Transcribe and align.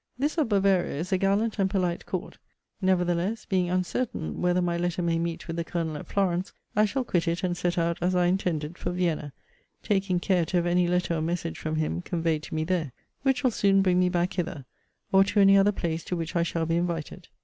This 0.17 0.35
of 0.39 0.49
Bavaria 0.49 0.95
is 0.95 1.11
a 1.11 1.17
gallant 1.19 1.59
and 1.59 1.69
polite 1.69 2.07
court. 2.07 2.39
Nevertheless, 2.81 3.45
being 3.45 3.69
uncertain 3.69 4.41
whether 4.41 4.59
my 4.59 4.75
letter 4.75 5.03
may 5.03 5.19
meet 5.19 5.45
with 5.45 5.57
the 5.57 5.63
Colonel 5.63 5.95
at 5.95 6.07
Florence, 6.07 6.53
I 6.75 6.85
shall 6.85 7.03
quit 7.03 7.27
it, 7.27 7.43
and 7.43 7.55
set 7.55 7.77
out, 7.77 7.99
as 8.01 8.15
I 8.15 8.25
intended, 8.25 8.79
for 8.79 8.89
Vienna; 8.89 9.31
taking 9.83 10.19
care 10.19 10.43
to 10.45 10.57
have 10.57 10.65
any 10.65 10.87
letter 10.87 11.13
or 11.13 11.21
message 11.21 11.59
from 11.59 11.75
him 11.75 12.01
conveyed 12.01 12.41
to 12.41 12.55
me 12.55 12.63
there: 12.63 12.93
which 13.21 13.43
will 13.43 13.51
soon 13.51 13.83
bring 13.83 13.99
me 13.99 14.09
back 14.09 14.33
hither, 14.33 14.65
or 15.11 15.23
to 15.23 15.39
any 15.39 15.55
other 15.55 15.71
place 15.71 16.03
to 16.05 16.15
which 16.15 16.35
I 16.35 16.41
shall 16.41 16.65
be 16.65 16.77
invited. 16.77 17.27